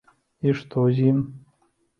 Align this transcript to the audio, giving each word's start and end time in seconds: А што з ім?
А 0.51 0.53
што 0.61 0.87
з 0.95 1.05
ім? 1.13 1.21